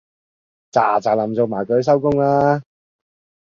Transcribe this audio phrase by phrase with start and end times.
[0.71, 2.63] 喳喳林做埋佢收工啦